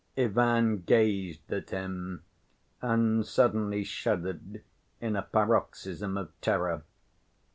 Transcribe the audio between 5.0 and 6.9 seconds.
a paroxysm of terror.